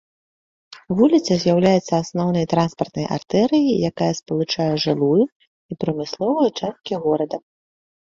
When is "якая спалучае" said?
3.93-4.69